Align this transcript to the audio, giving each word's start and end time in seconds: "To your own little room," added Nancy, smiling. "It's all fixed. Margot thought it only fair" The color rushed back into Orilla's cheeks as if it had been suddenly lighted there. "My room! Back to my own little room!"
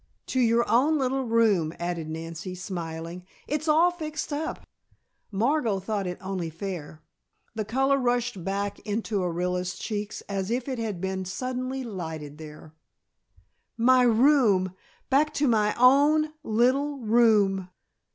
"To 0.25 0.39
your 0.39 0.67
own 0.67 0.97
little 0.97 1.25
room," 1.25 1.73
added 1.77 2.09
Nancy, 2.09 2.55
smiling. 2.55 3.23
"It's 3.47 3.67
all 3.67 3.91
fixed. 3.91 4.33
Margot 5.29 5.79
thought 5.79 6.07
it 6.07 6.17
only 6.21 6.49
fair" 6.49 7.03
The 7.53 7.65
color 7.65 7.99
rushed 7.99 8.43
back 8.43 8.79
into 8.79 9.19
Orilla's 9.21 9.77
cheeks 9.77 10.21
as 10.21 10.49
if 10.49 10.67
it 10.67 10.79
had 10.79 11.01
been 11.01 11.23
suddenly 11.23 11.83
lighted 11.83 12.39
there. 12.39 12.73
"My 13.77 14.01
room! 14.01 14.73
Back 15.11 15.35
to 15.35 15.47
my 15.47 15.75
own 15.77 16.33
little 16.43 16.97
room!" 16.97 17.69